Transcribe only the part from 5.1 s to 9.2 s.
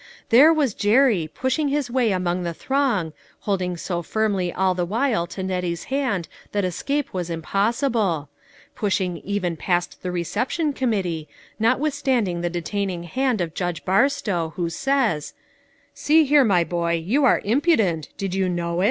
to Net tie's hand that escape was impossible pushing